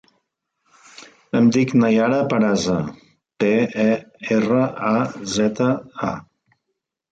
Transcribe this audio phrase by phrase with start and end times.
[1.39, 2.79] Em dic Naiara Peraza:
[3.45, 3.53] pe,
[3.85, 3.87] e,
[4.39, 4.97] erra, a,
[5.37, 5.71] zeta,
[6.11, 6.13] a.